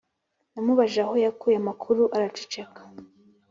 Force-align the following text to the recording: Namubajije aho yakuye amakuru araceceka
Namubajije 0.53 1.01
aho 1.05 1.15
yakuye 1.25 1.55
amakuru 1.59 2.01
araceceka 2.15 2.79